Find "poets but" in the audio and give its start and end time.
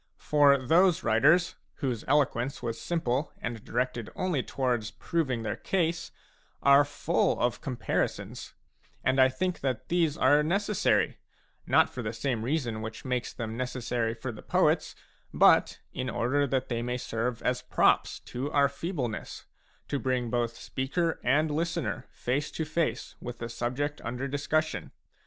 14.41-15.77